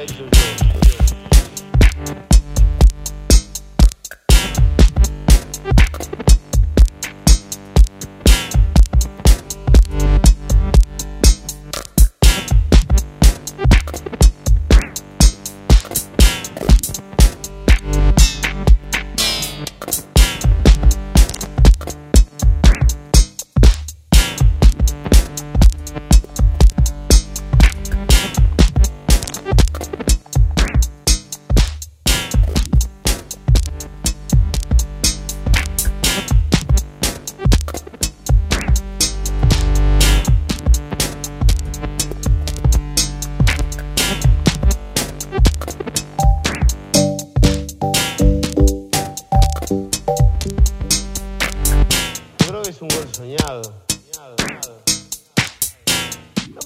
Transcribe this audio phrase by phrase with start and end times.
[0.00, 0.39] legend.